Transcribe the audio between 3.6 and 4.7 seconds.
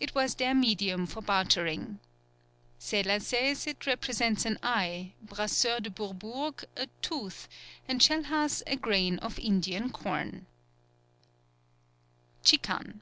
it represents an